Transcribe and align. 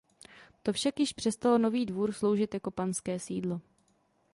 To 0.63 0.73
však 0.73 0.99
již 0.99 1.13
přestal 1.13 1.59
Nový 1.59 1.85
Dvůr 1.85 2.11
sloužit 2.11 2.53
jako 2.53 2.71
panské 2.71 3.19
sídlo. 3.19 3.61